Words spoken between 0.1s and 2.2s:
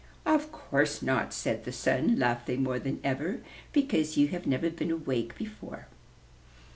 "Of course not," said the Sun,